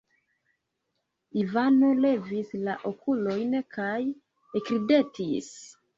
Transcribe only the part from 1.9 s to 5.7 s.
levis la okulojn kaj ekridetis.